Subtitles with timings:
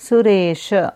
[0.00, 0.94] 苏雷舍。